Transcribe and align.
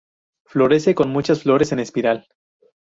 Florece 0.47 0.95
con 0.95 1.11
muchas 1.11 1.43
flores 1.43 1.71
en 1.73 1.79
espiral. 1.79 2.27